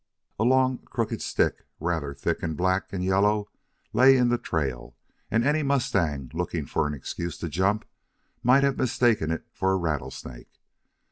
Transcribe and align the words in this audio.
A 0.39 0.43
long, 0.43 0.79
crooked 0.79 1.21
stick, 1.21 1.63
rather 1.79 2.15
thick 2.15 2.41
and 2.41 2.57
black 2.57 2.91
and 2.91 3.03
yellow, 3.03 3.51
lay 3.93 4.17
in 4.17 4.29
the 4.29 4.39
trail, 4.39 4.97
and 5.29 5.43
any 5.45 5.61
mustang 5.61 6.31
looking 6.33 6.65
for 6.65 6.87
an 6.87 6.95
excuse 6.95 7.37
to 7.37 7.47
jump 7.47 7.85
might 8.41 8.63
have 8.63 8.79
mistaken 8.79 9.29
it 9.29 9.45
for 9.53 9.71
a 9.73 9.77
rattlesnake. 9.77 10.59